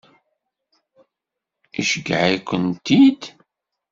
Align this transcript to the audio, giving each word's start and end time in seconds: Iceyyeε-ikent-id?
Iceyyeε-ikent-id? 1.81 3.21